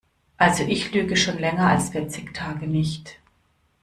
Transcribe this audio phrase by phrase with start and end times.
[0.37, 3.19] Also ich lüge schon länger als vierzig Tage nicht.